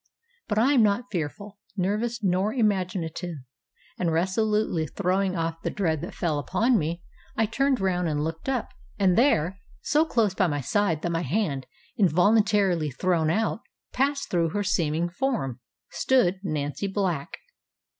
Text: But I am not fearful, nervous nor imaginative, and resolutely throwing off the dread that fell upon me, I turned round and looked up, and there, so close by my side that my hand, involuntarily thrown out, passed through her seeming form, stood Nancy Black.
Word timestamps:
But 0.47 0.57
I 0.57 0.73
am 0.73 0.81
not 0.81 1.11
fearful, 1.11 1.59
nervous 1.77 2.23
nor 2.23 2.55
imaginative, 2.55 3.35
and 3.99 4.11
resolutely 4.11 4.87
throwing 4.87 5.35
off 5.37 5.61
the 5.61 5.69
dread 5.69 6.01
that 6.01 6.15
fell 6.15 6.39
upon 6.39 6.79
me, 6.79 7.03
I 7.37 7.45
turned 7.45 7.79
round 7.79 8.09
and 8.09 8.23
looked 8.23 8.49
up, 8.49 8.69
and 8.97 9.15
there, 9.15 9.59
so 9.81 10.05
close 10.05 10.33
by 10.33 10.47
my 10.47 10.59
side 10.59 11.03
that 11.03 11.11
my 11.11 11.21
hand, 11.21 11.67
involuntarily 11.97 12.89
thrown 12.89 13.29
out, 13.29 13.59
passed 13.93 14.31
through 14.31 14.49
her 14.49 14.63
seeming 14.63 15.07
form, 15.07 15.59
stood 15.91 16.39
Nancy 16.41 16.87
Black. 16.87 17.37